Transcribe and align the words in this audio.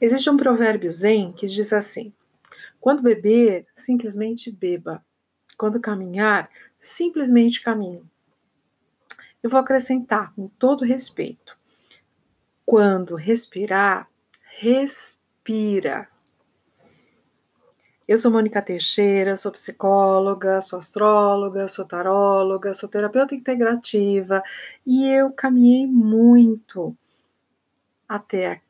Existe 0.00 0.28
um 0.28 0.36
provérbio 0.36 0.92
zen 0.92 1.32
que 1.32 1.46
diz 1.46 1.72
assim: 1.72 2.12
quando 2.80 3.02
beber, 3.02 3.66
simplesmente 3.74 4.50
beba. 4.50 5.04
Quando 5.58 5.80
caminhar, 5.80 6.50
simplesmente 6.78 7.62
caminhe. 7.62 8.04
Eu 9.42 9.50
vou 9.50 9.58
acrescentar 9.58 10.32
com 10.34 10.48
todo 10.48 10.84
respeito. 10.84 11.58
Quando 12.64 13.16
respirar, 13.16 14.08
respira. 14.58 16.08
Eu 18.06 18.16
sou 18.18 18.30
Mônica 18.30 18.62
Teixeira, 18.62 19.36
sou 19.36 19.50
psicóloga, 19.50 20.60
sou 20.60 20.78
astróloga, 20.78 21.66
sou 21.66 21.84
taróloga, 21.84 22.72
sou 22.72 22.88
terapeuta 22.88 23.34
integrativa 23.34 24.42
e 24.86 25.08
eu 25.08 25.32
caminhei 25.32 25.88
muito 25.88 26.96
até 28.08 28.52
aqui, 28.52 28.65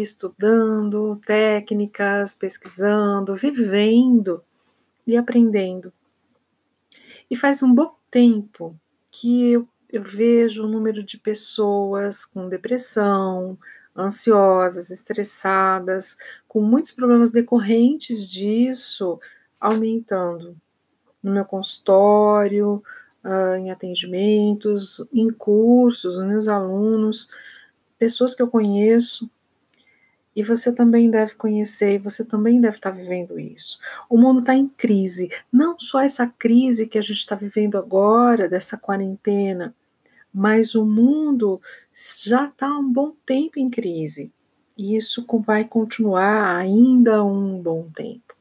estudando 0.00 1.20
técnicas, 1.26 2.34
pesquisando, 2.34 3.34
vivendo 3.34 4.42
e 5.06 5.16
aprendendo. 5.16 5.92
E 7.30 7.36
faz 7.36 7.62
um 7.62 7.74
bom 7.74 7.94
tempo 8.10 8.78
que 9.10 9.52
eu, 9.52 9.68
eu 9.90 10.02
vejo 10.02 10.64
o 10.64 10.68
número 10.68 11.02
de 11.02 11.18
pessoas 11.18 12.24
com 12.24 12.48
depressão, 12.48 13.58
ansiosas, 13.96 14.90
estressadas, 14.90 16.16
com 16.46 16.60
muitos 16.60 16.90
problemas 16.90 17.32
decorrentes 17.32 18.28
disso 18.28 19.18
aumentando 19.60 20.56
no 21.22 21.32
meu 21.32 21.44
consultório, 21.44 22.82
uh, 23.24 23.56
em 23.56 23.70
atendimentos, 23.70 25.04
em 25.12 25.30
cursos, 25.30 26.18
nos 26.18 26.26
meus 26.26 26.48
alunos, 26.48 27.28
pessoas 27.98 28.34
que 28.34 28.42
eu 28.42 28.48
conheço. 28.48 29.28
E 30.36 30.42
você 30.42 30.70
também 30.70 31.10
deve 31.10 31.34
conhecer, 31.34 31.98
você 31.98 32.22
também 32.22 32.60
deve 32.60 32.76
estar 32.76 32.90
vivendo 32.90 33.40
isso. 33.40 33.78
O 34.08 34.18
mundo 34.18 34.40
está 34.40 34.54
em 34.54 34.68
crise. 34.68 35.30
Não 35.50 35.78
só 35.78 36.02
essa 36.02 36.26
crise 36.26 36.86
que 36.86 36.98
a 36.98 37.02
gente 37.02 37.16
está 37.16 37.34
vivendo 37.34 37.78
agora, 37.78 38.46
dessa 38.46 38.76
quarentena, 38.76 39.74
mas 40.32 40.74
o 40.74 40.84
mundo 40.84 41.58
já 42.22 42.44
está 42.44 42.68
há 42.68 42.78
um 42.78 42.92
bom 42.92 43.14
tempo 43.24 43.58
em 43.58 43.70
crise. 43.70 44.30
E 44.76 44.94
isso 44.94 45.24
vai 45.46 45.64
continuar 45.64 46.54
ainda 46.58 47.24
um 47.24 47.58
bom 47.58 47.88
tempo. 47.96 48.36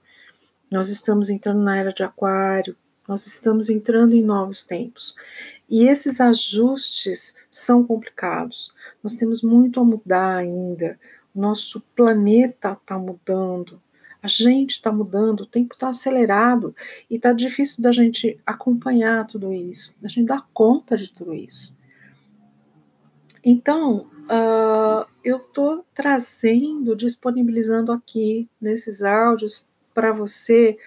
Nós 0.69 0.89
estamos 0.89 1.29
entrando 1.29 1.61
na 1.61 1.77
era 1.77 1.93
de 1.93 2.03
Aquário, 2.03 2.75
nós 3.07 3.25
estamos 3.25 3.69
entrando 3.69 4.13
em 4.13 4.21
novos 4.21 4.65
tempos. 4.65 5.15
E 5.69 5.87
esses 5.87 6.19
ajustes 6.19 7.33
são 7.49 7.85
complicados. 7.85 8.73
Nós 9.01 9.15
temos 9.15 9.41
muito 9.41 9.79
a 9.79 9.85
mudar 9.85 10.35
ainda. 10.35 10.99
Nosso 11.35 11.81
planeta 11.95 12.77
está 12.79 12.97
mudando. 12.97 13.81
A 14.21 14.27
gente 14.27 14.71
está 14.71 14.91
mudando, 14.91 15.41
o 15.41 15.45
tempo 15.45 15.75
está 15.75 15.89
acelerado 15.89 16.75
e 17.09 17.15
está 17.15 17.31
difícil 17.31 17.83
da 17.83 17.91
gente 17.91 18.39
acompanhar 18.45 19.27
tudo 19.27 19.53
isso, 19.53 19.93
da 20.01 20.07
gente 20.07 20.25
dar 20.25 20.47
conta 20.51 20.97
de 20.97 21.11
tudo 21.13 21.33
isso. 21.33 21.77
Então, 23.43 24.07
uh, 24.23 25.05
eu 25.23 25.37
estou 25.37 25.85
trazendo, 25.93 26.95
disponibilizando 26.95 27.91
aqui 27.91 28.49
nesses 28.59 29.03
áudios 29.03 29.63
para 29.93 30.11
você 30.11 30.77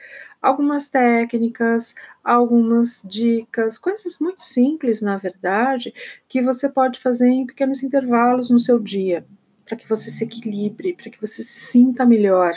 algumas 0.43 0.89
técnicas, 0.89 1.95
algumas 2.23 3.03
dicas, 3.09 3.79
coisas 3.79 4.19
muito 4.19 4.43
simples, 4.43 5.01
na 5.01 5.17
verdade, 5.17 5.95
que 6.29 6.43
você 6.43 6.69
pode 6.69 6.99
fazer 6.99 7.29
em 7.29 7.47
pequenos 7.47 7.83
intervalos 7.83 8.51
no 8.51 8.61
seu 8.61 8.79
dia, 8.79 9.25
para 9.69 9.77
que 9.77 9.89
você 9.89 10.11
se 10.11 10.25
equilibre, 10.25 10.95
para 10.95 11.11
que 11.11 11.21
você 11.21 11.43
se 11.43 11.61
sinta 11.61 12.07
melhor 12.07 12.53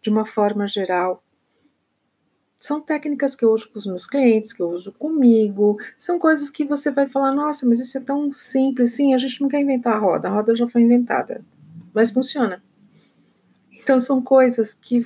de 0.00 0.08
uma 0.08 0.24
forma 0.24 0.66
geral. 0.66 1.22
São 2.58 2.80
técnicas 2.80 3.34
que 3.34 3.44
eu 3.44 3.50
uso 3.50 3.68
com 3.70 3.78
os 3.80 3.86
meus 3.86 4.06
clientes, 4.06 4.52
que 4.52 4.62
eu 4.62 4.70
uso 4.70 4.92
comigo. 4.92 5.76
São 5.98 6.16
coisas 6.16 6.48
que 6.48 6.64
você 6.64 6.92
vai 6.92 7.08
falar, 7.08 7.32
nossa, 7.32 7.66
mas 7.66 7.80
isso 7.80 7.98
é 7.98 8.00
tão 8.00 8.32
simples. 8.32 8.92
Sim, 8.92 9.12
a 9.12 9.16
gente 9.16 9.40
não 9.40 9.48
quer 9.48 9.60
inventar 9.60 9.96
a 9.96 9.98
roda, 9.98 10.28
a 10.28 10.30
roda 10.30 10.54
já 10.54 10.68
foi 10.68 10.82
inventada. 10.82 11.44
Mas 11.92 12.12
funciona. 12.12 12.62
Então 13.72 13.98
são 13.98 14.22
coisas 14.22 14.72
que 14.72 15.04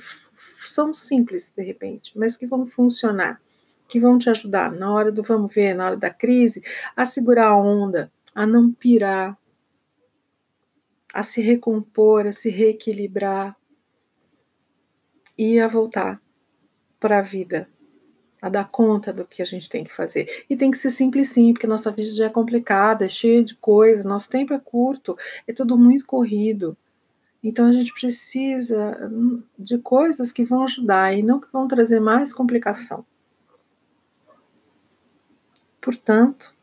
são 0.67 0.93
simples, 0.93 1.51
de 1.55 1.63
repente, 1.63 2.15
mas 2.15 2.37
que 2.37 2.45
vão 2.45 2.67
funcionar, 2.67 3.41
que 3.87 3.99
vão 3.99 4.19
te 4.19 4.29
ajudar 4.29 4.71
na 4.71 4.93
hora 4.93 5.11
do 5.11 5.23
vamos 5.23 5.51
ver, 5.51 5.73
na 5.73 5.87
hora 5.87 5.97
da 5.97 6.11
crise, 6.11 6.61
a 6.95 7.05
segurar 7.05 7.47
a 7.47 7.57
onda, 7.57 8.11
a 8.35 8.45
não 8.45 8.71
pirar, 8.71 9.35
a 11.17 11.23
se 11.23 11.41
recompor, 11.41 12.27
a 12.27 12.31
se 12.31 12.47
reequilibrar 12.51 13.57
e 15.35 15.59
a 15.59 15.67
voltar 15.67 16.21
para 16.99 17.17
a 17.17 17.21
vida, 17.23 17.67
a 18.39 18.49
dar 18.49 18.69
conta 18.69 19.11
do 19.11 19.25
que 19.25 19.41
a 19.41 19.45
gente 19.45 19.67
tem 19.67 19.83
que 19.83 19.91
fazer. 19.91 20.45
E 20.47 20.55
tem 20.55 20.69
que 20.69 20.77
ser 20.77 20.91
simples 20.91 21.29
sim, 21.29 21.53
porque 21.53 21.65
nossa 21.65 21.91
vida 21.91 22.13
já 22.13 22.27
é 22.27 22.29
complicada, 22.29 23.03
é 23.03 23.09
cheia 23.09 23.43
de 23.43 23.55
coisas, 23.55 24.05
nosso 24.05 24.29
tempo 24.29 24.53
é 24.53 24.59
curto, 24.59 25.17
é 25.47 25.53
tudo 25.53 25.75
muito 25.75 26.05
corrido. 26.05 26.77
Então 27.43 27.65
a 27.65 27.71
gente 27.71 27.91
precisa 27.95 29.09
hum, 29.11 29.41
de 29.57 29.79
coisas 29.79 30.31
que 30.31 30.43
vão 30.45 30.65
ajudar 30.65 31.17
e 31.17 31.23
não 31.23 31.39
que 31.39 31.51
vão 31.51 31.67
trazer 31.67 31.99
mais 31.99 32.31
complicação. 32.31 33.03
Portanto, 35.81 36.53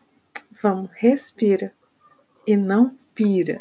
vamos, 0.63 0.93
respira 0.95 1.75
e 2.47 2.57
não 2.57 2.97
pira. 3.17 3.59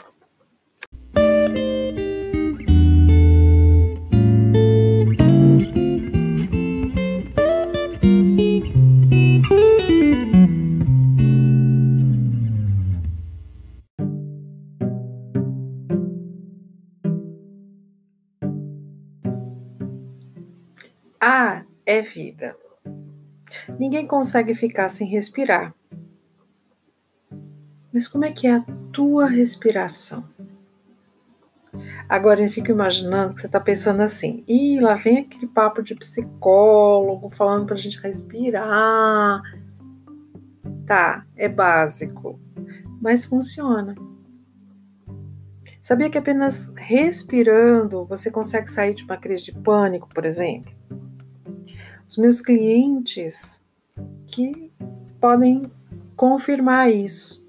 É 21.94 22.02
vida. 22.02 22.56
Ninguém 23.78 24.08
consegue 24.08 24.56
ficar 24.56 24.90
sem 24.90 25.08
respirar. 25.08 25.74
Mas 27.94 28.08
como 28.08 28.26
é 28.26 28.32
que 28.32 28.48
é 28.48 28.56
a 28.56 28.66
tua 28.92 29.28
respiração? 29.28 30.28
Agora 32.10 32.42
eu 32.44 32.52
fico 32.52 32.70
imaginando 32.70 33.34
que 33.34 33.42
você 33.42 33.48
está 33.48 33.60
pensando 33.60 34.02
assim, 34.02 34.44
e 34.48 34.80
lá 34.80 34.96
vem 34.96 35.20
aquele 35.20 35.48
papo 35.48 35.82
de 35.82 35.96
psicólogo 35.96 37.30
falando 37.30 37.66
para 37.66 37.76
a 37.76 37.80
gente 37.80 38.00
respirar. 38.00 39.42
Tá, 40.86 41.26
é 41.36 41.48
básico, 41.48 42.40
mas 43.02 43.24
funciona. 43.24 43.96
Sabia 45.82 46.10
que 46.10 46.18
apenas 46.18 46.72
respirando 46.76 48.06
você 48.06 48.32
consegue 48.32 48.70
sair 48.70 48.94
de 48.94 49.04
uma 49.04 49.18
crise 49.18 49.46
de 49.46 49.52
pânico, 49.52 50.08
por 50.10 50.26
exemplo? 50.26 50.72
Os 52.14 52.18
meus 52.18 52.40
clientes 52.40 53.60
que 54.28 54.72
podem 55.20 55.64
confirmar 56.16 56.92
isso. 56.92 57.44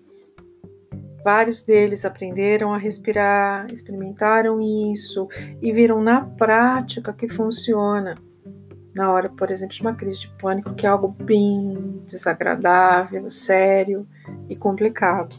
Vários 1.23 1.63
deles 1.63 2.05
aprenderam 2.05 2.73
a 2.73 2.79
respirar, 2.79 3.67
experimentaram 3.71 4.63
isso 4.63 5.29
e 5.61 5.71
viram 5.71 6.03
na 6.03 6.23
prática 6.23 7.13
que 7.13 7.29
funciona. 7.29 8.15
Na 8.95 9.13
hora, 9.13 9.29
por 9.29 9.51
exemplo, 9.51 9.75
de 9.75 9.83
uma 9.83 9.95
crise 9.95 10.21
de 10.21 10.29
pânico, 10.39 10.75
que 10.75 10.87
é 10.87 10.89
algo 10.89 11.09
bem 11.09 12.03
desagradável, 12.07 13.29
sério 13.29 14.07
e 14.49 14.57
complicado. 14.57 15.37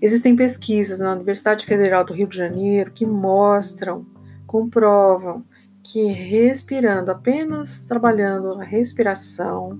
Existem 0.00 0.34
pesquisas 0.34 1.00
na 1.00 1.12
Universidade 1.12 1.66
Federal 1.66 2.04
do 2.04 2.14
Rio 2.14 2.26
de 2.26 2.38
Janeiro 2.38 2.90
que 2.90 3.04
mostram, 3.04 4.06
comprovam 4.46 5.44
que 5.82 6.06
respirando, 6.06 7.10
apenas 7.10 7.84
trabalhando 7.84 8.52
a 8.54 8.64
respiração, 8.64 9.78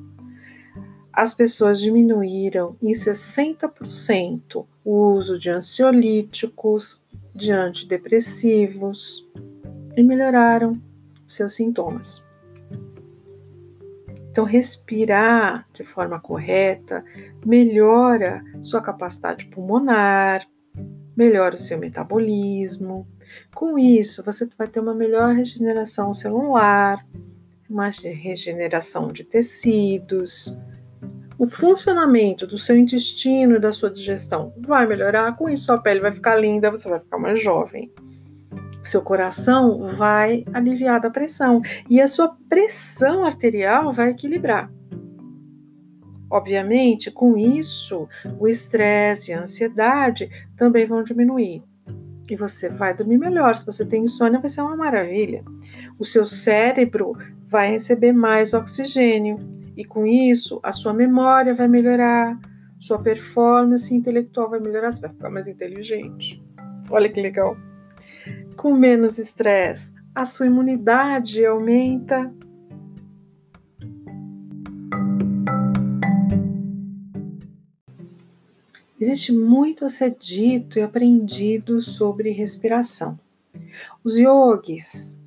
as 1.13 1.35
pessoas 1.35 1.81
diminuíram 1.81 2.77
em 2.83 2.93
60% 2.93 4.67
o 4.85 5.13
uso 5.13 5.39
de 5.39 5.51
ansiolíticos, 5.51 7.03
de 7.35 7.53
antidepressivos 7.53 9.29
e 9.97 10.03
melhoraram 10.03 10.73
seus 11.27 11.55
sintomas. 11.55 12.25
Então, 14.31 14.45
respirar 14.45 15.67
de 15.75 15.85
forma 15.85 16.21
correta 16.21 17.05
melhora 17.45 18.43
sua 18.63 18.81
capacidade 18.81 19.47
pulmonar, 19.47 20.47
melhora 21.17 21.57
o 21.57 21.59
seu 21.59 21.79
metabolismo. 21.79 23.07
Com 23.55 23.79
isso, 23.79 24.25
você 24.25 24.49
vai 24.59 24.69
ter 24.69 24.81
uma 24.81 24.95
melhor 24.95 25.35
regeneração 25.35 26.13
celular, 26.15 27.05
uma 27.69 27.89
regeneração 27.89 29.09
de 29.09 29.25
tecidos. 29.25 30.59
O 31.39 31.47
funcionamento 31.47 32.47
do 32.47 32.59
seu 32.59 32.77
intestino 32.77 33.57
e 33.57 33.61
da 33.61 33.73
sua 33.73 33.91
digestão 33.91 34.53
vai 34.59 34.87
melhorar. 34.87 35.37
Com 35.37 35.49
isso, 35.49 35.67
sua 35.67 35.79
pele 35.79 36.01
vai 36.01 36.13
ficar 36.13 36.37
linda, 36.37 36.71
você 36.71 36.89
vai 36.89 37.01
ficar 37.01 37.19
mais 37.19 37.43
jovem. 37.43 37.91
seu 38.83 39.03
coração 39.03 39.95
vai 39.97 40.45
aliviar 40.53 41.01
da 41.01 41.11
pressão 41.11 41.63
e 41.89 42.01
a 42.01 42.09
sua 42.09 42.37
pressão 42.49 43.25
arterial 43.25 43.93
vai 43.93 44.11
equilibrar. 44.11 44.71
Obviamente, 46.31 47.11
com 47.11 47.37
isso, 47.37 48.09
o 48.39 48.47
estresse 48.47 49.31
e 49.33 49.35
a 49.35 49.43
ansiedade 49.43 50.31
também 50.57 50.87
vão 50.87 51.03
diminuir. 51.03 51.63
E 52.31 52.37
você 52.37 52.69
vai 52.69 52.95
dormir 52.95 53.19
melhor. 53.19 53.57
Se 53.57 53.67
você 53.67 53.85
tem 53.85 54.05
insônia, 54.05 54.39
vai 54.39 54.49
ser 54.49 54.61
uma 54.61 54.77
maravilha. 54.77 55.45
O 55.99 56.05
seu 56.05 56.25
cérebro 56.25 57.17
vai 57.49 57.73
receber 57.73 58.13
mais 58.13 58.55
oxigênio. 58.55 59.37
E 59.77 59.85
com 59.85 60.07
isso, 60.07 60.61
a 60.63 60.73
sua 60.73 60.95
memória 60.95 61.53
vai 61.53 61.67
melhorar, 61.67 62.39
sua 62.79 63.01
performance 63.01 63.93
intelectual 63.93 64.49
vai 64.49 64.61
melhorar, 64.61 64.93
você 64.93 65.01
vai 65.01 65.11
ficar 65.11 65.29
mais 65.29 65.49
inteligente. 65.49 66.41
Olha 66.89 67.09
que 67.09 67.21
legal. 67.21 67.57
Com 68.57 68.75
menos 68.75 69.19
estresse, 69.19 69.93
a 70.15 70.25
sua 70.25 70.47
imunidade 70.47 71.45
aumenta. 71.45 72.33
Existe 79.01 79.33
muito 79.33 79.85
a 79.85 79.89
ser 79.89 80.15
dito 80.21 80.79
e 80.79 80.83
aprendido 80.83 81.81
sobre 81.81 82.33
respiração. 82.33 83.19
Os 84.05 84.19
yogis, 84.19 85.19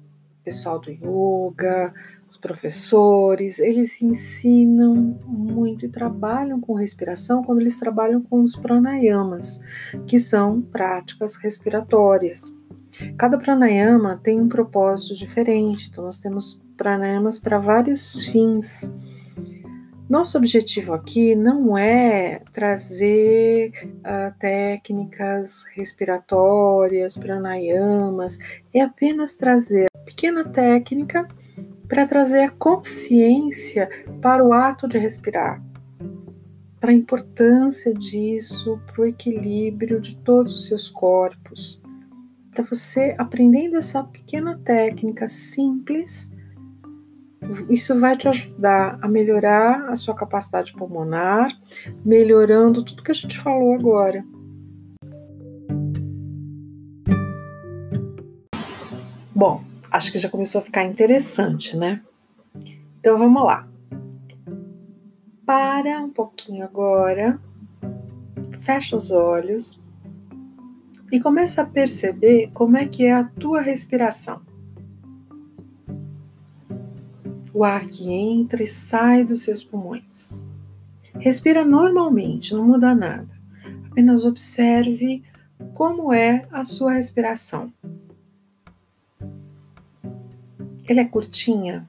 pessoal 0.43 0.79
do 0.79 0.91
yoga, 0.91 1.91
os 2.29 2.37
professores, 2.37 3.57
eles 3.59 4.01
ensinam 4.01 5.17
muito 5.25 5.85
e 5.85 5.89
trabalham 5.89 6.61
com 6.61 6.73
respiração 6.73 7.43
quando 7.43 7.61
eles 7.61 7.79
trabalham 7.79 8.21
com 8.21 8.41
os 8.41 8.55
pranayamas, 8.55 9.59
que 10.05 10.19
são 10.19 10.61
práticas 10.61 11.35
respiratórias. 11.35 12.55
Cada 13.17 13.37
pranayama 13.37 14.19
tem 14.21 14.39
um 14.39 14.47
propósito 14.47 15.15
diferente, 15.15 15.89
então 15.89 16.03
nós 16.03 16.19
temos 16.19 16.61
pranayamas 16.77 17.39
para 17.39 17.57
vários 17.57 18.25
fins. 18.27 18.93
Nosso 20.09 20.37
objetivo 20.37 20.93
aqui 20.93 21.33
não 21.33 21.77
é 21.77 22.41
trazer 22.51 23.71
uh, 23.99 24.37
técnicas 24.37 25.63
respiratórias, 25.73 27.17
pranayamas, 27.17 28.37
é 28.73 28.81
apenas 28.81 29.35
trazer 29.35 29.87
pequena 30.05 30.43
técnica 30.43 31.25
para 31.87 32.05
trazer 32.05 32.41
a 32.41 32.51
consciência 32.51 33.89
para 34.21 34.43
o 34.43 34.51
ato 34.51 34.87
de 34.87 34.97
respirar, 34.97 35.63
para 36.79 36.91
a 36.91 36.95
importância 36.95 37.93
disso, 37.93 38.81
para 38.87 39.03
o 39.03 39.05
equilíbrio 39.05 40.01
de 40.01 40.17
todos 40.17 40.53
os 40.53 40.67
seus 40.67 40.89
corpos. 40.89 41.81
Para 42.51 42.63
você 42.63 43.15
aprendendo 43.17 43.77
essa 43.77 44.03
pequena 44.03 44.59
técnica 44.63 45.27
simples, 45.29 46.32
isso 47.69 47.99
vai 47.99 48.17
te 48.17 48.27
ajudar 48.27 48.97
a 49.01 49.07
melhorar 49.07 49.89
a 49.89 49.95
sua 49.95 50.15
capacidade 50.15 50.73
pulmonar, 50.73 51.51
melhorando 52.03 52.83
tudo 52.83 53.03
que 53.03 53.11
a 53.11 53.15
gente 53.15 53.39
falou 53.39 53.73
agora. 53.73 54.23
Bom, 59.35 59.63
acho 59.91 60.11
que 60.11 60.19
já 60.19 60.29
começou 60.29 60.61
a 60.61 60.63
ficar 60.63 60.83
interessante, 60.83 61.75
né? 61.75 62.01
Então 62.99 63.17
vamos 63.17 63.43
lá. 63.43 63.67
Para 65.45 65.99
um 65.99 66.09
pouquinho 66.09 66.63
agora, 66.63 67.39
fecha 68.61 68.95
os 68.95 69.11
olhos 69.11 69.81
e 71.11 71.19
começa 71.19 71.61
a 71.61 71.65
perceber 71.65 72.49
como 72.53 72.77
é 72.77 72.85
que 72.85 73.05
é 73.05 73.13
a 73.13 73.23
tua 73.23 73.61
respiração. 73.61 74.41
O 77.53 77.63
ar 77.63 77.85
que 77.85 78.11
entra 78.11 78.63
e 78.63 78.67
sai 78.67 79.23
dos 79.23 79.43
seus 79.43 79.63
pulmões. 79.63 80.43
Respira 81.19 81.63
normalmente, 81.63 82.53
não 82.53 82.65
muda 82.65 82.95
nada. 82.95 83.29
Apenas 83.91 84.25
observe 84.25 85.23
como 85.75 86.11
é 86.11 86.47
a 86.51 86.63
sua 86.63 86.93
respiração. 86.93 87.71
Ela 90.87 91.01
é 91.01 91.05
curtinha? 91.05 91.87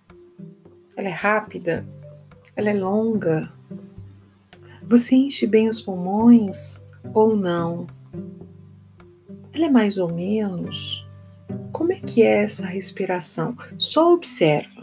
Ela 0.96 1.08
é 1.08 1.12
rápida? 1.12 1.86
Ela 2.54 2.70
é 2.70 2.74
longa? 2.74 3.50
Você 4.82 5.16
enche 5.16 5.46
bem 5.46 5.68
os 5.68 5.80
pulmões 5.80 6.80
ou 7.14 7.34
não? 7.34 7.86
ela 9.54 9.66
é 9.66 9.70
mais 9.70 9.96
ou 9.96 10.12
menos. 10.12 11.06
Como 11.72 11.92
é 11.92 12.00
que 12.00 12.22
é 12.22 12.42
essa 12.42 12.66
respiração? 12.66 13.56
Só 13.78 14.12
observa. 14.12 14.73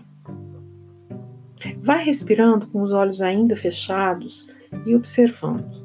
Vai 1.82 2.04
respirando 2.04 2.68
com 2.68 2.82
os 2.82 2.92
olhos 2.92 3.22
ainda 3.22 3.56
fechados 3.56 4.50
e 4.86 4.96
observando. 4.96 5.82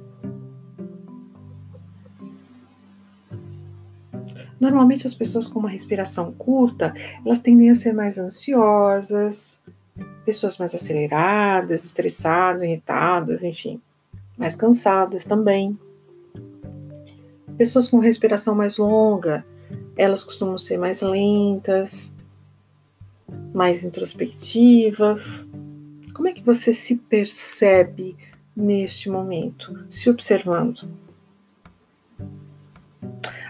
Normalmente 4.61 5.07
as 5.07 5.15
pessoas 5.15 5.47
com 5.47 5.59
uma 5.59 5.69
respiração 5.69 6.33
curta, 6.33 6.95
elas 7.25 7.41
tendem 7.41 7.71
a 7.71 7.75
ser 7.75 7.93
mais 7.93 8.19
ansiosas, 8.19 9.63
pessoas 10.25 10.59
mais 10.59 10.75
aceleradas, 10.75 11.85
estressadas, 11.85 12.63
irritadas, 12.63 13.43
enfim, 13.43 13.81
mais 14.37 14.55
cansadas 14.55 15.25
também. 15.25 15.79
Pessoas 17.57 17.89
com 17.89 17.99
respiração 17.99 18.55
mais 18.55 18.77
longa, 18.77 19.45
elas 19.97 20.25
costumam 20.25 20.59
ser 20.59 20.79
mais 20.79 21.01
lentas, 21.01 22.15
mais 23.55 23.85
introspectivas. 23.85 25.47
Como 26.17 26.29
é 26.29 26.33
que 26.33 26.43
você 26.43 26.73
se 26.73 26.97
percebe 26.97 28.17
neste 28.57 29.11
momento, 29.11 29.85
se 29.91 30.09
observando? 30.09 30.89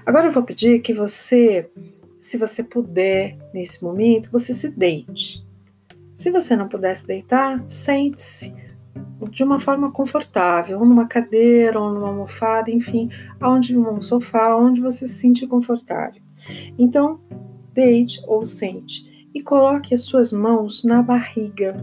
Agora 0.04 0.26
eu 0.26 0.32
vou 0.32 0.42
pedir 0.42 0.80
que 0.80 0.92
você, 0.92 1.70
se 2.20 2.36
você 2.36 2.64
puder, 2.64 3.38
nesse 3.54 3.84
momento, 3.84 4.32
você 4.32 4.52
se 4.52 4.68
deite. 4.68 5.46
Se 6.16 6.28
você 6.28 6.56
não 6.56 6.68
puder 6.68 6.96
se 6.96 7.06
deitar, 7.06 7.64
sente-se 7.68 8.52
de 9.30 9.44
uma 9.44 9.60
forma 9.60 9.92
confortável, 9.92 10.80
ou 10.80 10.84
numa 10.84 11.06
cadeira, 11.06 11.78
ou 11.78 11.92
numa 11.94 12.08
almofada, 12.08 12.68
enfim, 12.68 13.08
aonde 13.40 13.76
num 13.76 14.02
sofá, 14.02 14.56
onde 14.56 14.80
você 14.80 15.06
se 15.06 15.14
sente 15.14 15.46
confortável. 15.46 16.20
Então, 16.76 17.20
deite 17.72 18.20
ou 18.26 18.44
sente 18.44 19.30
e 19.32 19.40
coloque 19.40 19.94
as 19.94 20.00
suas 20.00 20.32
mãos 20.32 20.82
na 20.82 21.00
barriga. 21.00 21.76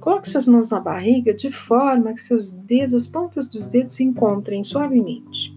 Coloque 0.00 0.28
suas 0.28 0.46
mãos 0.46 0.70
na 0.70 0.80
barriga 0.80 1.34
de 1.34 1.50
forma 1.50 2.14
que 2.14 2.22
seus 2.22 2.50
dedos, 2.50 2.94
as 2.94 3.06
pontas 3.06 3.48
dos 3.48 3.66
dedos 3.66 3.94
se 3.94 4.04
encontrem 4.04 4.64
suavemente. 4.64 5.56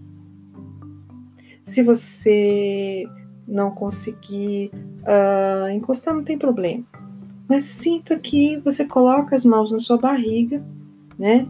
Se 1.64 1.82
você 1.82 3.04
não 3.46 3.70
conseguir 3.70 4.70
uh, 5.02 5.68
encostar, 5.70 6.14
não 6.14 6.24
tem 6.24 6.36
problema. 6.36 6.84
Mas 7.48 7.64
sinta 7.64 8.18
que 8.18 8.58
você 8.58 8.84
coloca 8.84 9.36
as 9.36 9.44
mãos 9.44 9.70
na 9.70 9.78
sua 9.78 9.98
barriga 9.98 10.62
né? 11.18 11.46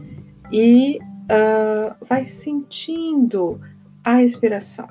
E 0.51 0.99
uh, 0.99 1.95
vai 2.05 2.27
sentindo 2.27 3.59
a 4.03 4.15
respiração. 4.15 4.87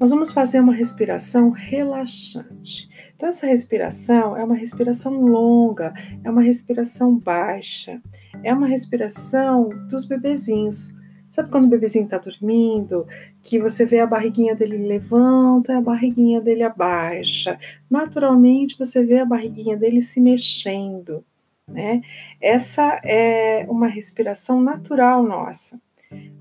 Nós 0.00 0.10
vamos 0.10 0.32
fazer 0.32 0.58
uma 0.58 0.74
respiração 0.74 1.50
relaxante. 1.50 2.88
Então, 3.22 3.30
essa 3.30 3.46
respiração 3.46 4.36
é 4.36 4.42
uma 4.42 4.56
respiração 4.56 5.12
longa, 5.24 5.94
é 6.24 6.28
uma 6.28 6.42
respiração 6.42 7.16
baixa, 7.16 8.02
é 8.42 8.52
uma 8.52 8.66
respiração 8.66 9.68
dos 9.88 10.04
bebezinhos. 10.04 10.92
Sabe 11.30 11.48
quando 11.48 11.66
o 11.66 11.68
bebezinho 11.68 12.06
está 12.06 12.18
dormindo, 12.18 13.06
que 13.40 13.60
você 13.60 13.86
vê 13.86 14.00
a 14.00 14.08
barriguinha 14.08 14.56
dele 14.56 14.76
levanta, 14.76 15.78
a 15.78 15.80
barriguinha 15.80 16.40
dele 16.40 16.64
abaixa. 16.64 17.60
Naturalmente 17.88 18.76
você 18.76 19.04
vê 19.04 19.20
a 19.20 19.24
barriguinha 19.24 19.76
dele 19.76 20.02
se 20.02 20.20
mexendo, 20.20 21.24
né? 21.68 22.02
Essa 22.40 23.00
é 23.04 23.64
uma 23.68 23.86
respiração 23.86 24.60
natural 24.60 25.22
nossa, 25.22 25.80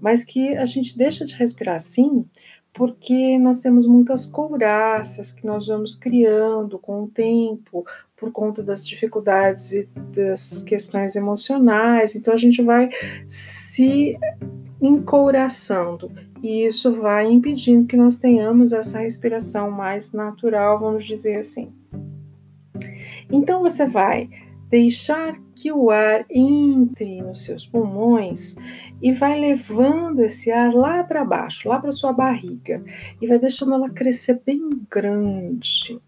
mas 0.02 0.24
que 0.24 0.58
a 0.58 0.66
gente 0.66 0.98
deixa 0.98 1.26
de 1.26 1.36
respirar 1.36 1.76
assim 1.76 2.26
porque 2.74 3.38
nós 3.38 3.60
temos 3.60 3.86
muitas 3.86 4.26
couraças 4.26 5.32
que 5.32 5.46
nós 5.46 5.68
vamos 5.68 5.96
criando 5.96 6.80
com 6.80 7.04
o 7.04 7.08
tempo, 7.08 7.86
por 8.16 8.32
conta 8.32 8.64
das 8.64 8.88
dificuldades 8.88 9.74
e 9.74 9.90
das 10.16 10.62
questões 10.62 11.16
emocionais. 11.16 12.16
Então 12.16 12.34
a 12.34 12.38
gente 12.38 12.62
vai 12.62 12.90
se 13.28 14.18
encouraçando. 14.82 16.12
E 16.42 16.66
isso 16.66 16.94
vai 16.94 17.28
impedindo 17.28 17.86
que 17.86 17.98
nós 17.98 18.18
tenhamos 18.18 18.72
essa 18.72 19.00
respiração 19.00 19.70
mais 19.70 20.12
natural, 20.12 20.80
vamos 20.80 21.06
dizer 21.06 21.38
assim. 21.38 21.72
Então 23.32 23.62
você 23.62 23.88
vai 23.88 24.30
deixar 24.72 25.38
que 25.54 25.72
o 25.72 25.92
ar 25.92 26.26
entre 26.30 27.22
nos 27.22 27.44
seus 27.44 27.68
pulmões 27.68 28.56
e 29.02 29.12
vai 29.12 29.40
levando 29.40 30.22
esse 30.22 30.50
ar 30.50 30.74
lá 30.74 31.04
para 31.04 31.26
baixo, 31.26 31.68
lá 31.68 31.80
para 31.80 31.92
sua 31.92 32.14
barriga, 32.14 32.82
e 33.22 33.28
vai 33.28 33.38
deixando 33.38 33.74
ela 33.74 33.90
crescer 33.90 34.42
bem 34.46 34.70
grande. 34.90 36.00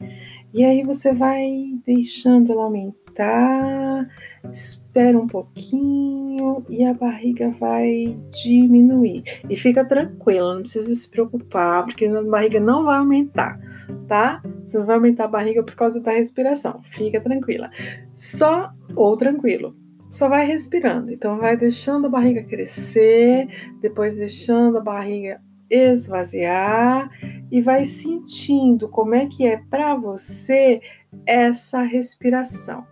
E 0.53 0.63
aí 0.63 0.83
você 0.83 1.13
vai 1.13 1.45
deixando 1.85 2.51
ela 2.51 2.63
aumentar, 2.63 4.07
espera 4.53 5.19
um 5.19 5.27
pouquinho 5.27 6.63
e 6.69 6.85
a 6.85 6.93
barriga 6.93 7.49
vai 7.59 8.17
diminuir. 8.31 9.23
E 9.49 9.55
fica 9.55 9.83
tranquila, 9.83 10.53
não 10.53 10.61
precisa 10.61 10.93
se 10.93 11.09
preocupar, 11.09 11.83
porque 11.85 12.05
a 12.05 12.21
barriga 12.21 12.59
não 12.59 12.85
vai 12.85 12.97
aumentar, 12.97 13.59
tá? 14.07 14.41
Você 14.65 14.77
não 14.77 14.85
vai 14.85 14.95
aumentar 14.95 15.25
a 15.25 15.27
barriga 15.27 15.63
por 15.63 15.75
causa 15.75 15.99
da 15.99 16.11
respiração. 16.11 16.81
Fica 16.91 17.19
tranquila. 17.19 17.69
Só 18.15 18.71
ou 18.95 19.17
tranquilo. 19.17 19.75
Só 20.09 20.29
vai 20.29 20.45
respirando. 20.45 21.11
Então 21.11 21.37
vai 21.37 21.57
deixando 21.57 22.07
a 22.07 22.09
barriga 22.09 22.43
crescer, 22.43 23.47
depois 23.81 24.17
deixando 24.17 24.77
a 24.77 24.81
barriga 24.81 25.41
esvaziar 25.69 27.09
e 27.51 27.61
vai 27.61 27.85
sentindo 27.85 28.87
como 28.87 29.15
é 29.15 29.25
que 29.25 29.45
é 29.45 29.57
para 29.69 29.95
você 29.95 30.81
essa 31.25 31.81
respiração. 31.81 32.85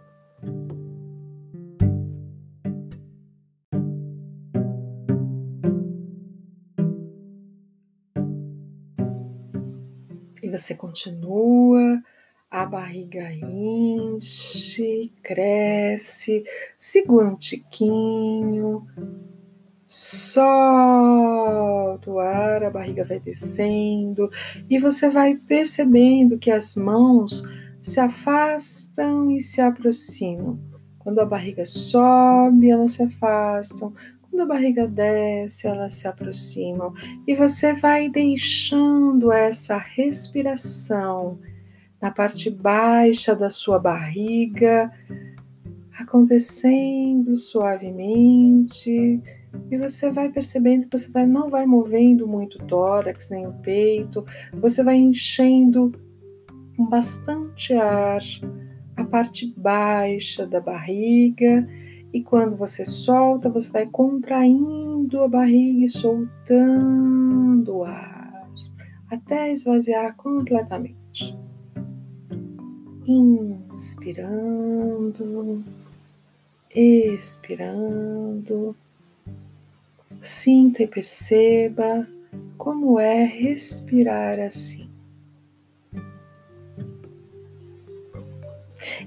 Você 10.51 10.75
continua, 10.75 12.01
a 12.49 12.65
barriga 12.65 13.31
enche, 13.31 15.11
cresce, 15.23 16.43
segura 16.77 17.27
um 17.27 17.37
tiquinho, 17.37 18.85
solta 19.85 20.41
o 22.11 22.19
ar, 22.19 22.63
a 22.63 22.69
barriga 22.69 23.05
vai 23.05 23.19
descendo 23.19 24.29
e 24.69 24.77
você 24.77 25.09
vai 25.09 25.35
percebendo 25.35 26.37
que 26.37 26.51
as 26.51 26.75
mãos 26.75 27.43
se 27.81 27.99
afastam 27.99 29.31
e 29.31 29.41
se 29.41 29.61
aproximam. 29.61 30.59
Quando 30.99 31.19
a 31.19 31.25
barriga 31.25 31.65
sobe, 31.65 32.69
elas 32.69 32.91
se 32.91 33.03
afastam. 33.03 33.93
Quando 34.31 34.43
a 34.43 34.45
barriga 34.45 34.87
desce, 34.87 35.67
elas 35.67 35.95
se 35.95 36.07
aproximam 36.07 36.93
e 37.27 37.35
você 37.35 37.73
vai 37.73 38.07
deixando 38.07 39.29
essa 39.29 39.77
respiração 39.77 41.37
na 42.01 42.11
parte 42.11 42.49
baixa 42.49 43.35
da 43.35 43.49
sua 43.49 43.77
barriga 43.77 44.89
acontecendo 45.99 47.37
suavemente 47.37 49.21
e 49.69 49.77
você 49.77 50.09
vai 50.09 50.29
percebendo 50.29 50.87
que 50.87 50.97
você 50.97 51.11
vai, 51.11 51.25
não 51.25 51.49
vai 51.49 51.65
movendo 51.65 52.25
muito 52.25 52.55
o 52.55 52.65
tórax 52.65 53.29
nem 53.29 53.45
o 53.45 53.51
peito, 53.55 54.23
você 54.53 54.81
vai 54.81 54.95
enchendo 54.95 55.91
com 56.77 56.85
bastante 56.85 57.73
ar 57.73 58.21
a 58.95 59.03
parte 59.03 59.53
baixa 59.57 60.47
da 60.47 60.61
barriga 60.61 61.67
e 62.13 62.21
quando 62.21 62.57
você 62.57 62.83
solta, 62.83 63.49
você 63.49 63.71
vai 63.71 63.87
contraindo 63.87 65.23
a 65.23 65.27
barriga 65.27 65.85
e 65.85 65.89
soltando 65.89 67.77
o 67.77 67.83
ar 67.83 68.21
até 69.11 69.51
esvaziar 69.51 70.15
completamente. 70.15 71.37
Inspirando, 73.05 74.15
expirando. 76.73 78.73
Sinta 80.21 80.83
e 80.83 80.87
perceba 80.87 82.07
como 82.57 82.97
é 82.99 83.25
respirar 83.25 84.39
assim. 84.39 84.89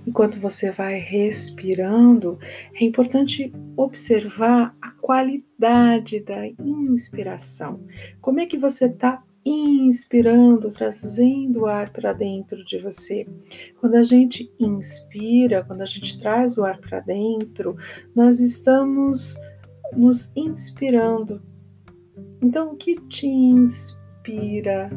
Enquanto 0.07 0.41
você 0.41 0.71
vai 0.71 0.99
respirando, 0.99 2.39
é 2.75 2.85
importante 2.85 3.53
observar 3.77 4.77
a 4.81 4.91
qualidade 4.91 6.21
da 6.21 6.47
inspiração. 6.47 7.81
Como 8.21 8.41
é 8.41 8.47
que 8.47 8.59
você 8.59 8.87
está 8.87 9.23
inspirando, 9.45 10.73
trazendo 10.73 11.61
o 11.61 11.67
ar 11.67 11.91
para 11.91 12.13
dentro 12.13 12.65
de 12.65 12.79
você. 12.79 13.27
Quando 13.79 13.97
a 13.97 14.03
gente 14.03 14.51
inspira, 14.59 15.63
quando 15.65 15.83
a 15.83 15.87
gente 15.87 16.19
traz 16.19 16.57
o 16.57 16.65
ar 16.65 16.79
para 16.79 17.01
dentro, 17.01 17.77
nós 18.15 18.41
estamos 18.41 19.37
nos 19.95 20.33
inspirando. 20.35 21.43
Então, 22.41 22.73
o 22.73 22.77
que 22.77 22.97
te 23.09 23.27
inspira? 23.27 24.91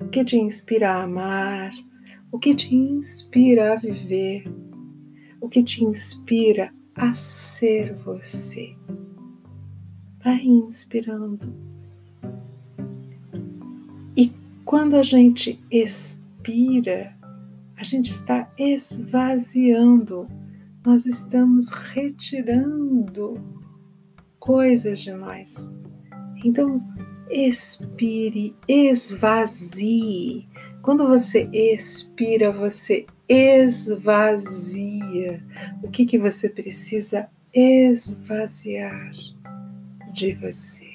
O 0.00 0.08
que 0.08 0.24
te 0.24 0.36
inspira 0.36 0.90
a 0.90 1.02
amar? 1.02 1.70
O 2.30 2.38
que 2.38 2.54
te 2.54 2.74
inspira 2.74 3.72
a 3.72 3.76
viver? 3.76 4.44
O 5.40 5.48
que 5.48 5.62
te 5.62 5.82
inspira 5.82 6.72
a 6.94 7.14
ser 7.14 7.94
você? 7.94 8.76
Vai 10.22 10.40
inspirando. 10.44 11.54
E 14.16 14.30
quando 14.64 14.96
a 14.96 15.02
gente 15.02 15.58
expira, 15.70 17.16
a 17.76 17.84
gente 17.84 18.12
está 18.12 18.52
esvaziando, 18.58 20.28
nós 20.84 21.06
estamos 21.06 21.70
retirando 21.70 23.40
coisas 24.38 25.00
de 25.00 25.12
nós. 25.12 25.70
Então, 26.44 26.82
expire, 27.30 28.54
esvazie. 28.66 30.48
Quando 30.88 31.06
você 31.06 31.46
expira, 31.52 32.50
você 32.50 33.04
esvazia. 33.28 34.24
O 35.82 35.90
que, 35.90 36.06
que 36.06 36.18
você 36.18 36.48
precisa 36.48 37.28
esvaziar 37.52 39.12
de 40.14 40.32
você? 40.32 40.88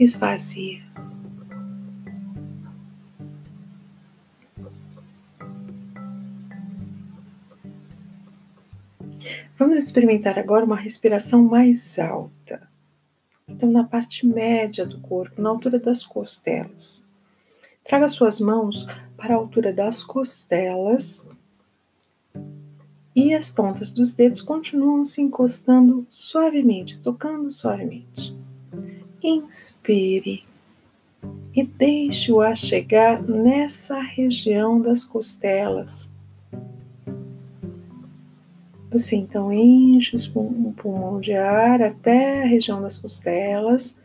Esvazia. 0.00 0.82
Vamos 9.56 9.78
experimentar 9.78 10.40
agora 10.40 10.64
uma 10.64 10.74
respiração 10.74 11.44
mais 11.44 12.00
alta. 12.00 12.68
Então, 13.46 13.70
na 13.70 13.84
parte 13.84 14.26
média 14.26 14.84
do 14.84 15.00
corpo, 15.00 15.40
na 15.40 15.50
altura 15.50 15.78
das 15.78 16.04
costelas. 16.04 17.08
Traga 17.90 18.06
suas 18.06 18.38
mãos 18.38 18.86
para 19.16 19.34
a 19.34 19.36
altura 19.36 19.72
das 19.72 20.04
costelas 20.04 21.28
e 23.16 23.34
as 23.34 23.50
pontas 23.50 23.90
dos 23.90 24.12
dedos 24.12 24.40
continuam 24.40 25.04
se 25.04 25.20
encostando 25.20 26.06
suavemente, 26.08 27.02
tocando 27.02 27.50
suavemente. 27.50 28.32
Inspire 29.20 30.44
e 31.52 31.64
deixe 31.64 32.30
o 32.30 32.40
ar 32.40 32.56
chegar 32.56 33.20
nessa 33.20 34.00
região 34.00 34.80
das 34.80 35.04
costelas. 35.04 36.14
Você 38.92 39.16
então 39.16 39.52
enche 39.52 40.14
o 40.32 40.72
pulmão 40.74 41.18
de 41.18 41.32
ar 41.32 41.82
até 41.82 42.44
a 42.44 42.46
região 42.46 42.80
das 42.80 42.98
costelas. 42.98 43.98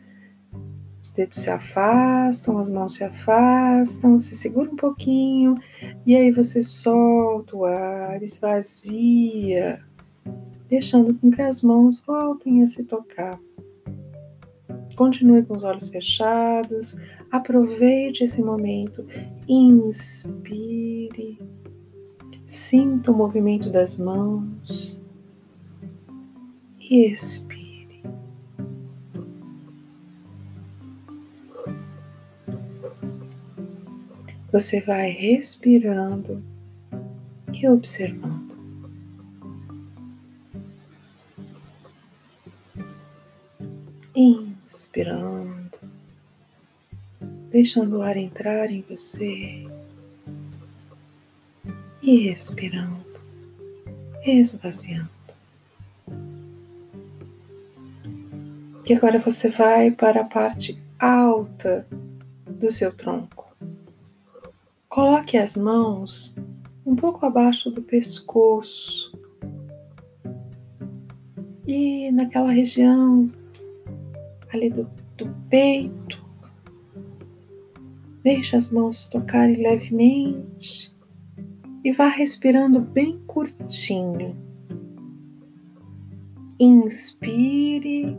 Os 1.16 1.18
dedos 1.18 1.38
se 1.38 1.48
afastam, 1.48 2.58
as 2.58 2.68
mãos 2.68 2.96
se 2.96 3.02
afastam, 3.02 4.20
você 4.20 4.34
segura 4.34 4.70
um 4.70 4.76
pouquinho 4.76 5.54
e 6.04 6.14
aí 6.14 6.30
você 6.30 6.62
solta 6.62 7.56
o 7.56 7.64
ar, 7.64 8.22
esvazia, 8.22 9.82
deixando 10.68 11.14
com 11.14 11.30
que 11.30 11.40
as 11.40 11.62
mãos 11.62 12.04
voltem 12.06 12.62
a 12.62 12.66
se 12.66 12.84
tocar. 12.84 13.40
Continue 14.94 15.42
com 15.42 15.56
os 15.56 15.64
olhos 15.64 15.88
fechados, 15.88 16.94
aproveite 17.32 18.22
esse 18.22 18.42
momento, 18.42 19.02
inspire 19.48 21.38
Sinta 22.46 23.10
o 23.10 23.16
movimento 23.16 23.70
das 23.70 23.96
mãos 23.96 25.00
e 26.78 27.10
expire. 27.10 27.55
Você 34.56 34.80
vai 34.80 35.10
respirando 35.10 36.42
e 37.52 37.68
observando. 37.68 38.56
Inspirando, 44.14 45.78
deixando 47.50 47.98
o 47.98 48.02
ar 48.02 48.16
entrar 48.16 48.70
em 48.70 48.80
você 48.80 49.68
e 52.00 52.30
expirando, 52.30 53.20
esvaziando. 54.24 55.10
E 58.86 58.94
agora 58.94 59.18
você 59.18 59.50
vai 59.50 59.90
para 59.90 60.22
a 60.22 60.24
parte 60.24 60.82
alta 60.98 61.86
do 62.46 62.70
seu 62.70 62.90
tronco. 62.90 63.35
Coloque 64.96 65.36
as 65.36 65.58
mãos 65.58 66.34
um 66.86 66.96
pouco 66.96 67.26
abaixo 67.26 67.70
do 67.70 67.82
pescoço 67.82 69.12
e 71.66 72.10
naquela 72.12 72.50
região 72.50 73.30
ali 74.50 74.70
do, 74.70 74.88
do 75.18 75.28
peito. 75.50 76.24
Deixe 78.22 78.56
as 78.56 78.70
mãos 78.70 79.06
tocarem 79.06 79.56
levemente 79.56 80.90
e 81.84 81.92
vá 81.92 82.08
respirando 82.08 82.80
bem 82.80 83.18
curtinho. 83.26 84.34
Inspire, 86.58 88.18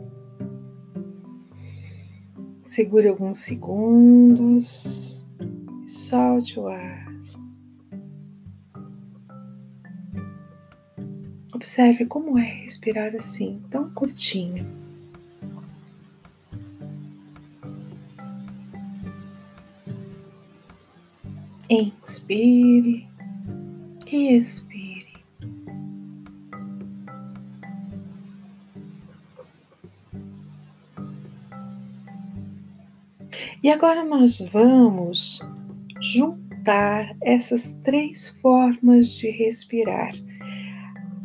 segure 2.64 3.08
alguns 3.08 3.38
segundos 3.38 5.17
solte 5.88 6.60
o 6.60 6.68
ar. 6.68 7.08
Observe 11.52 12.04
como 12.04 12.38
é 12.38 12.44
respirar 12.44 13.16
assim, 13.16 13.62
tão 13.70 13.90
curtinho. 13.90 14.66
Inspire 21.70 23.08
e 24.10 24.36
expire. 24.36 25.08
E 33.62 33.70
agora 33.70 34.04
nós 34.04 34.38
vamos 34.52 35.40
juntar 36.00 37.16
essas 37.20 37.72
três 37.82 38.28
formas 38.40 39.10
de 39.10 39.30
respirar 39.30 40.12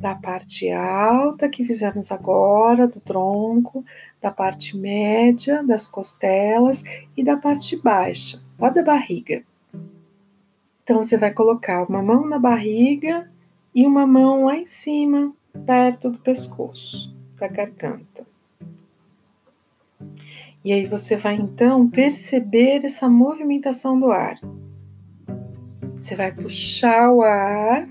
da 0.03 0.13
parte 0.13 0.69
alta 0.69 1.47
que 1.47 1.63
fizemos 1.63 2.11
agora, 2.11 2.85
do 2.85 2.99
tronco, 2.99 3.85
da 4.21 4.29
parte 4.29 4.75
média, 4.75 5.63
das 5.63 5.87
costelas 5.87 6.83
e 7.15 7.23
da 7.23 7.37
parte 7.37 7.77
baixa, 7.77 8.43
lá 8.59 8.69
da 8.69 8.83
barriga. 8.83 9.43
Então 10.83 11.01
você 11.01 11.17
vai 11.17 11.31
colocar 11.31 11.87
uma 11.87 12.03
mão 12.03 12.27
na 12.27 12.37
barriga 12.37 13.31
e 13.73 13.85
uma 13.85 14.05
mão 14.05 14.43
lá 14.43 14.57
em 14.57 14.67
cima, 14.67 15.33
perto 15.65 16.09
do 16.09 16.19
pescoço, 16.19 17.15
da 17.39 17.47
garganta. 17.47 18.32
E 20.63 20.71
aí 20.71 20.85
você 20.85 21.15
vai 21.17 21.35
então 21.35 21.89
perceber 21.89 22.85
essa 22.85 23.09
movimentação 23.09 23.99
do 23.99 24.11
ar. 24.11 24.39
Você 25.99 26.15
vai 26.15 26.31
puxar 26.31 27.11
o 27.11 27.21
ar 27.21 27.87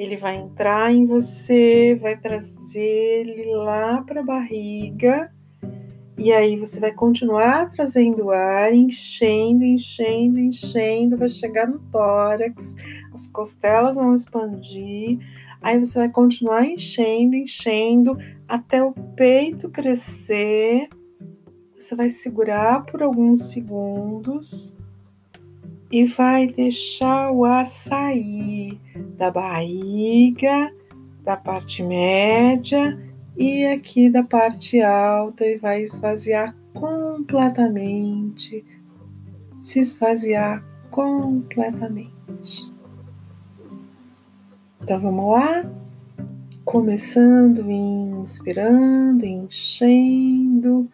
ele 0.00 0.16
vai 0.16 0.36
entrar 0.36 0.90
em 0.90 1.04
você, 1.04 1.94
vai 2.00 2.16
trazer 2.16 2.80
ele 2.80 3.54
lá 3.54 4.00
para 4.00 4.20
a 4.20 4.24
barriga. 4.24 5.30
E 6.16 6.32
aí 6.32 6.56
você 6.56 6.80
vai 6.80 6.90
continuar 6.90 7.68
trazendo 7.68 8.30
ar, 8.30 8.72
enchendo, 8.72 9.62
enchendo, 9.62 10.40
enchendo, 10.40 11.18
vai 11.18 11.28
chegar 11.28 11.68
no 11.68 11.80
tórax, 11.92 12.74
as 13.12 13.26
costelas 13.26 13.96
vão 13.96 14.14
expandir. 14.14 15.18
Aí 15.60 15.78
você 15.78 15.98
vai 15.98 16.08
continuar 16.08 16.64
enchendo, 16.64 17.36
enchendo 17.36 18.16
até 18.48 18.82
o 18.82 18.92
peito 18.92 19.68
crescer. 19.68 20.88
Você 21.80 21.96
vai 21.96 22.10
segurar 22.10 22.84
por 22.84 23.02
alguns 23.02 23.52
segundos 23.52 24.76
e 25.90 26.04
vai 26.04 26.46
deixar 26.46 27.32
o 27.32 27.42
ar 27.46 27.64
sair 27.64 28.78
da 29.16 29.30
barriga, 29.30 30.70
da 31.24 31.38
parte 31.38 31.82
média 31.82 33.02
e 33.34 33.64
aqui 33.64 34.10
da 34.10 34.22
parte 34.22 34.78
alta 34.82 35.46
e 35.46 35.56
vai 35.56 35.82
esvaziar 35.82 36.54
completamente, 36.74 38.62
se 39.58 39.80
esvaziar 39.80 40.62
completamente. 40.90 42.70
Então 44.82 45.00
vamos 45.00 45.32
lá? 45.32 45.64
Começando 46.62 47.70
inspirando, 47.70 49.24
enchendo 49.24 50.86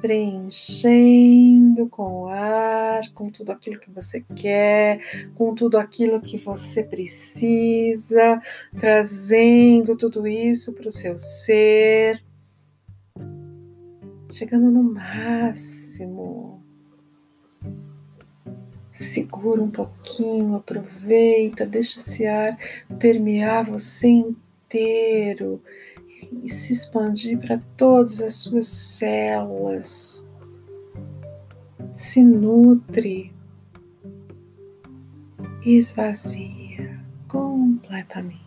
preenchendo 0.00 1.88
com 1.88 2.22
o 2.22 2.28
ar, 2.28 3.00
com 3.14 3.30
tudo 3.30 3.50
aquilo 3.50 3.80
que 3.80 3.90
você 3.90 4.24
quer, 4.34 5.00
com 5.34 5.54
tudo 5.54 5.78
aquilo 5.78 6.20
que 6.20 6.36
você 6.38 6.82
precisa, 6.82 8.40
trazendo 8.78 9.96
tudo 9.96 10.26
isso 10.26 10.74
para 10.74 10.88
o 10.88 10.92
seu 10.92 11.18
ser, 11.18 12.22
chegando 14.30 14.70
no 14.70 14.82
máximo. 14.82 16.62
Segura 18.94 19.62
um 19.62 19.70
pouquinho, 19.70 20.56
aproveita, 20.56 21.64
deixa 21.64 21.98
esse 21.98 22.26
ar 22.26 22.58
permear 22.98 23.64
você 23.64 24.08
inteiro 24.08 25.62
e 26.42 26.48
se 26.48 26.72
expandir 26.72 27.38
para 27.38 27.58
todas 27.76 28.20
as 28.20 28.34
suas 28.34 28.66
células. 28.66 30.26
Se 31.92 32.22
nutre 32.22 33.32
e 35.64 35.76
esvazia 35.76 37.00
completamente. 37.26 38.38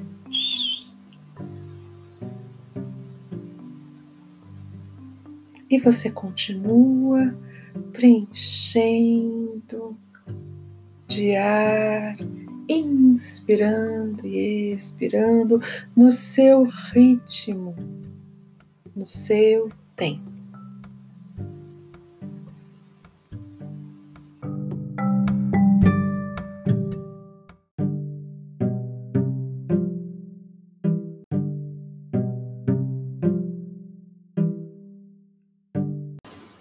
E 5.70 5.80
você 5.80 6.10
continua 6.10 7.34
preenchendo 7.94 9.98
de 11.08 11.36
ar 11.36 12.16
inspirando 12.68 14.26
e 14.26 14.74
expirando 14.74 15.62
no 15.96 16.12
seu 16.12 16.64
ritmo, 16.64 17.76
no 18.96 19.06
seu 19.06 19.70
tempo. 19.96 20.32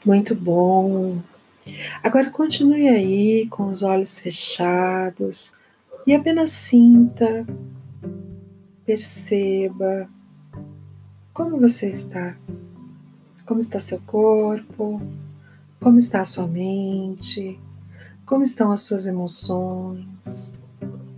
Muito 0.05 0.35
bom. 0.35 1.23
Agora 2.03 2.31
continue 2.31 2.89
aí 2.89 3.47
com 3.47 3.67
os 3.67 3.83
olhos 3.83 4.19
fechados, 4.19 5.55
e 6.11 6.15
apenas 6.17 6.51
sinta, 6.51 7.47
perceba 8.85 10.11
como 11.33 11.57
você 11.61 11.89
está, 11.89 12.37
como 13.47 13.61
está 13.61 13.79
seu 13.79 14.01
corpo, 14.01 15.01
como 15.79 16.01
está 16.01 16.23
a 16.23 16.25
sua 16.25 16.49
mente, 16.49 17.61
como 18.27 18.43
estão 18.43 18.73
as 18.73 18.81
suas 18.81 19.07
emoções, 19.07 20.53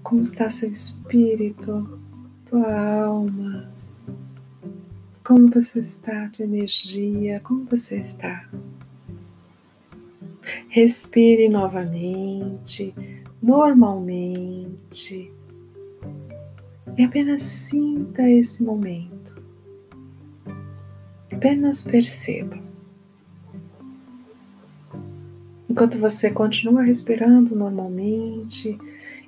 como 0.03 0.21
está 0.21 0.51
seu 0.51 0.71
espírito, 0.71 1.99
tua 2.45 3.03
alma, 3.05 3.73
como 5.25 5.49
você 5.49 5.81
está, 5.81 6.29
tua 6.29 6.45
energia, 6.45 7.41
como 7.41 7.65
você 7.65 7.99
está. 7.99 8.47
Respire 10.69 11.49
novamente 11.49 12.95
normalmente 13.43 15.33
e 16.97 17.03
apenas 17.03 17.43
sinta 17.43 18.29
esse 18.29 18.63
momento. 18.63 19.43
Apenas 21.33 21.83
perceba. 21.83 22.57
Enquanto 25.69 25.99
você 25.99 26.31
continua 26.31 26.83
respirando 26.83 27.57
normalmente 27.57 28.79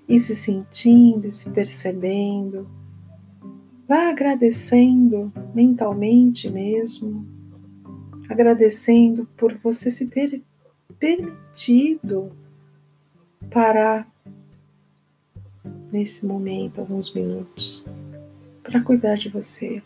e 0.06 0.18
se 0.18 0.36
sentindo 0.36 1.26
e 1.26 1.32
se 1.32 1.48
percebendo, 1.50 2.68
vá 3.88 4.10
agradecendo 4.10 5.32
mentalmente 5.54 6.50
mesmo, 6.50 7.26
agradecendo 8.28 9.26
por 9.38 9.54
você 9.54 9.90
se 9.90 10.06
ter 10.06 10.42
permitido 10.98 12.30
parar 13.50 14.06
nesse 15.92 16.26
momento 16.26 16.80
alguns 16.80 17.12
minutos 17.14 17.86
para 18.62 18.80
cuidar 18.80 19.14
de 19.14 19.28
você. 19.28 19.82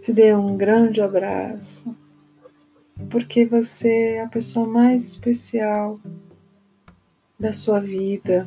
Te 0.00 0.12
dê 0.12 0.34
um 0.34 0.56
grande 0.56 1.00
abraço, 1.00 1.96
porque 3.08 3.44
você 3.44 4.16
é 4.16 4.22
a 4.22 4.28
pessoa 4.28 4.66
mais 4.66 5.04
especial 5.04 5.98
da 7.38 7.52
sua 7.52 7.80
vida. 7.80 8.46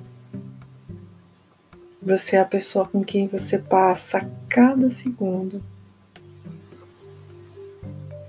Você 2.02 2.36
é 2.36 2.42
a 2.42 2.46
pessoa 2.46 2.88
com 2.88 3.04
quem 3.04 3.28
você 3.28 3.58
passa 3.58 4.30
cada 4.48 4.92
segundo. 4.92 5.64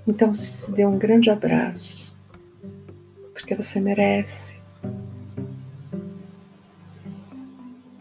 Então 0.08 0.34
se 0.34 0.72
dê 0.72 0.86
um 0.86 0.96
grande 0.96 1.28
abraço, 1.28 2.16
porque 3.34 3.54
você 3.54 3.78
merece. 3.78 4.58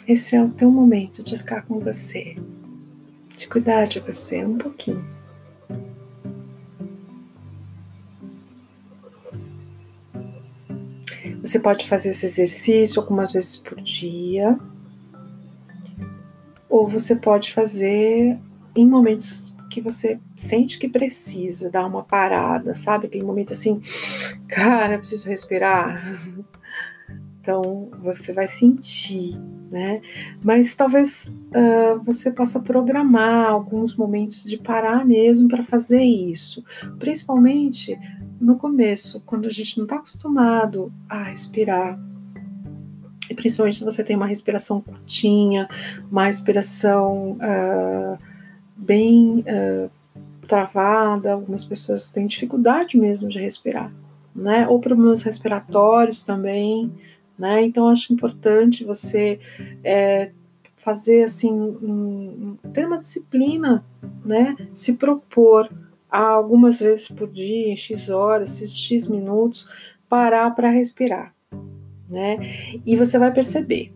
Esse 0.08 0.34
é 0.34 0.42
o 0.42 0.48
teu 0.48 0.72
momento 0.72 1.22
de 1.22 1.38
ficar 1.38 1.64
com 1.64 1.82
você, 1.82 2.38
de 3.38 3.46
cuidar 3.46 3.88
de 3.88 4.00
você 4.00 4.42
um 4.46 4.58
pouquinho. 4.58 5.06
Você 11.42 11.60
pode 11.60 11.90
fazer 11.90 12.12
esse 12.12 12.26
exercício 12.26 13.02
algumas 13.02 13.34
vezes 13.34 13.58
por 13.58 13.82
dia, 13.82 14.58
ou 16.70 16.88
você 16.88 17.18
pode 17.18 17.52
fazer 17.54 18.40
em 18.74 18.88
momentos 18.88 19.47
que 19.78 19.82
você 19.82 20.20
sente 20.36 20.80
que 20.80 20.90
precisa 20.90 21.70
dar 21.70 21.86
uma 21.86 22.02
parada, 22.02 22.74
sabe? 22.74 23.06
Aquele 23.06 23.24
momento 23.24 23.54
assim, 23.54 23.80
cara, 24.48 24.98
preciso 24.98 25.30
respirar. 25.30 26.02
Então 27.40 27.90
você 28.04 28.34
vai 28.34 28.46
sentir, 28.46 29.40
né? 29.72 30.02
Mas 30.44 30.76
talvez 30.76 31.28
uh, 31.28 31.98
você 32.04 32.30
possa 32.30 32.60
programar 32.60 33.50
alguns 33.50 33.96
momentos 33.96 34.44
de 34.44 34.58
parar 34.58 35.06
mesmo 35.06 35.48
para 35.48 35.64
fazer 35.64 36.04
isso, 36.04 36.62
principalmente 37.00 37.98
no 38.38 38.58
começo, 38.58 39.24
quando 39.26 39.48
a 39.48 39.50
gente 39.50 39.78
não 39.78 39.86
está 39.86 39.96
acostumado 39.96 40.92
a 41.08 41.24
respirar. 41.24 41.98
E 43.30 43.34
principalmente 43.34 43.78
se 43.78 43.86
você 43.86 44.04
tem 44.04 44.18
uma 44.18 44.28
respiração 44.28 44.82
curtinha, 44.82 45.70
uma 46.12 46.26
respiração 46.26 47.38
uh, 47.38 48.18
bem 48.88 49.44
uh, 49.46 49.92
travada, 50.48 51.34
algumas 51.34 51.64
pessoas 51.66 52.10
têm 52.10 52.26
dificuldade 52.26 52.98
mesmo 52.98 53.28
de 53.28 53.40
respirar, 53.40 53.92
né? 54.34 54.68
Ou 54.68 54.80
problemas 54.80 55.22
respiratórios 55.22 56.22
também, 56.24 56.92
né? 57.38 57.62
Então 57.64 57.90
acho 57.90 58.14
importante 58.14 58.86
você 58.86 59.40
é, 59.84 60.32
fazer 60.78 61.24
assim, 61.24 61.52
um, 61.52 62.58
ter 62.74 62.88
uma 62.88 62.98
disciplina, 62.98 63.84
né? 64.24 64.56
Se 64.74 64.94
propor 64.94 65.70
algumas 66.10 66.80
vezes 66.80 67.10
por 67.10 67.30
dia, 67.30 67.68
em 67.68 67.76
X 67.76 68.10
horas, 68.10 68.58
X 68.60 69.08
minutos, 69.08 69.70
parar 70.08 70.50
para 70.52 70.70
respirar, 70.70 71.36
né? 72.10 72.38
E 72.86 72.96
você 72.96 73.20
vai 73.20 73.34
perceber, 73.34 73.92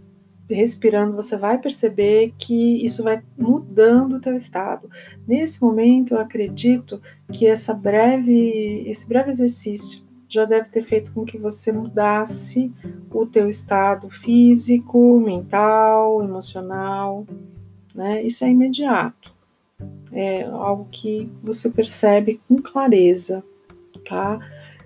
respirando, 0.55 1.15
você 1.15 1.37
vai 1.37 1.57
perceber 1.57 2.33
que 2.37 2.83
isso 2.83 3.03
vai 3.03 3.21
mudando 3.37 4.13
o 4.13 4.19
teu 4.19 4.35
estado. 4.35 4.89
Nesse 5.27 5.61
momento, 5.61 6.13
eu 6.13 6.19
acredito 6.19 7.01
que 7.31 7.45
essa 7.47 7.73
breve, 7.73 8.83
esse 8.87 9.07
breve 9.07 9.29
exercício 9.29 10.01
já 10.27 10.45
deve 10.45 10.69
ter 10.69 10.81
feito 10.81 11.11
com 11.11 11.25
que 11.25 11.37
você 11.37 11.71
mudasse 11.71 12.71
o 13.11 13.25
teu 13.25 13.49
estado 13.49 14.09
físico, 14.09 15.19
mental, 15.19 16.23
emocional, 16.23 17.25
né? 17.93 18.23
Isso 18.23 18.45
é 18.45 18.49
imediato 18.49 19.41
é 20.11 20.43
algo 20.43 20.87
que 20.91 21.29
você 21.41 21.69
percebe 21.69 22.39
com 22.47 22.57
clareza, 22.57 23.43
tá? 24.07 24.39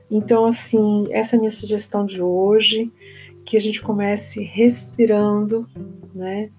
Então, 0.09 0.45
assim, 0.45 1.07
essa 1.09 1.35
é 1.35 1.37
a 1.37 1.39
minha 1.39 1.51
sugestão 1.51 2.05
de 2.05 2.21
hoje, 2.21 2.91
que 3.45 3.55
a 3.55 3.61
gente 3.61 3.81
comece 3.81 4.43
respirando, 4.43 5.69
né? 6.13 6.49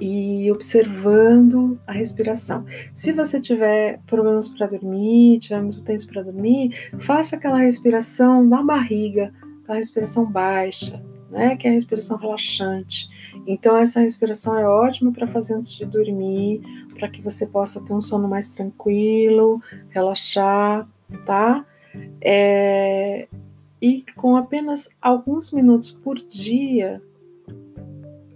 E 0.00 0.50
observando 0.52 1.80
a 1.86 1.92
respiração. 1.92 2.64
Se 2.94 3.12
você 3.12 3.40
tiver 3.40 4.00
problemas 4.06 4.48
para 4.48 4.66
dormir, 4.66 5.38
tiver 5.38 5.60
muito 5.60 5.82
tempo 5.82 6.06
para 6.06 6.22
dormir, 6.22 6.90
faça 7.00 7.34
aquela 7.34 7.58
respiração 7.58 8.44
na 8.44 8.62
barriga, 8.62 9.32
aquela 9.62 9.78
respiração 9.78 10.30
baixa, 10.30 11.02
né? 11.30 11.56
Que 11.56 11.66
é 11.66 11.70
a 11.70 11.74
respiração 11.74 12.16
relaxante. 12.18 13.08
Então, 13.46 13.76
essa 13.76 14.00
respiração 14.00 14.56
é 14.56 14.66
ótima 14.66 15.10
para 15.10 15.26
fazer 15.26 15.54
antes 15.54 15.74
de 15.74 15.86
dormir, 15.86 16.60
para 16.94 17.08
que 17.08 17.22
você 17.22 17.46
possa 17.46 17.80
ter 17.80 17.94
um 17.94 18.00
sono 18.00 18.28
mais 18.28 18.50
tranquilo, 18.50 19.60
relaxar, 19.88 20.86
tá? 21.24 21.64
É, 22.20 23.26
e 23.80 24.04
com 24.16 24.36
apenas 24.36 24.88
alguns 25.00 25.52
minutos 25.52 25.90
por 25.90 26.16
dia, 26.16 27.02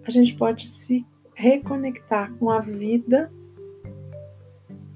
a 0.05 0.11
gente 0.11 0.35
pode 0.35 0.69
se 0.69 1.05
reconectar 1.35 2.33
com 2.35 2.51
a 2.51 2.61
vida 2.61 3.33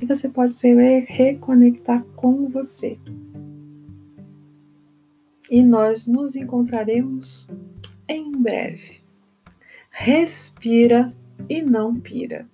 e 0.00 0.04
você 0.04 0.28
pode 0.28 0.54
se 0.54 0.72
reconectar 1.08 2.04
com 2.14 2.48
você. 2.48 2.98
E 5.50 5.62
nós 5.62 6.06
nos 6.06 6.36
encontraremos 6.36 7.48
em 8.08 8.30
breve. 8.32 9.00
Respira 9.90 11.12
e 11.48 11.62
não 11.62 11.98
pira. 11.98 12.46